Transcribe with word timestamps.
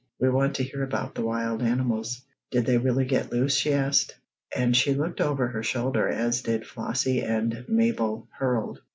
"We 0.19 0.31
want 0.31 0.55
to 0.55 0.63
hear 0.63 0.81
about 0.81 1.13
the 1.13 1.21
wild 1.21 1.61
animals. 1.61 2.23
Did 2.49 2.65
they 2.65 2.79
really 2.79 3.05
get 3.05 3.31
loose?" 3.31 3.53
she 3.55 3.71
asked, 3.71 4.17
and 4.55 4.75
she 4.75 4.95
looked 4.95 5.21
over 5.21 5.47
her 5.49 5.61
shoulder, 5.61 6.07
as 6.09 6.41
did 6.41 6.65
Flossie 6.65 7.21
and 7.21 7.63
Mabel 7.67 8.27
Herold. 8.39 8.79